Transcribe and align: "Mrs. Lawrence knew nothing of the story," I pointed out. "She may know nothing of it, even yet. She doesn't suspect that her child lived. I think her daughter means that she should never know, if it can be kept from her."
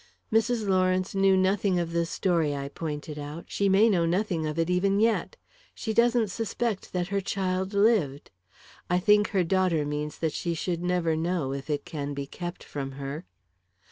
"Mrs. 0.33 0.67
Lawrence 0.67 1.13
knew 1.13 1.37
nothing 1.37 1.77
of 1.77 1.91
the 1.91 2.07
story," 2.07 2.55
I 2.55 2.69
pointed 2.69 3.19
out. 3.19 3.45
"She 3.49 3.69
may 3.69 3.87
know 3.87 4.03
nothing 4.03 4.47
of 4.47 4.57
it, 4.57 4.67
even 4.67 4.99
yet. 4.99 5.35
She 5.75 5.93
doesn't 5.93 6.29
suspect 6.31 6.91
that 6.91 7.09
her 7.09 7.21
child 7.21 7.75
lived. 7.75 8.31
I 8.89 8.97
think 8.97 9.27
her 9.27 9.43
daughter 9.43 9.85
means 9.85 10.17
that 10.17 10.33
she 10.33 10.55
should 10.55 10.81
never 10.81 11.15
know, 11.15 11.53
if 11.53 11.69
it 11.69 11.85
can 11.85 12.15
be 12.15 12.25
kept 12.25 12.63
from 12.63 12.93
her." 12.93 13.25